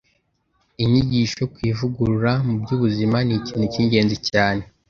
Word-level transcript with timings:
inyigisho 0.83 1.41
ku 1.53 1.57
ivugurura 1.71 2.31
mu 2.45 2.53
by’ubuzima 2.61 3.17
ni 3.27 3.33
ikintu 3.39 3.65
cy’ingenzi 3.73 4.17
cyane. 4.29 4.63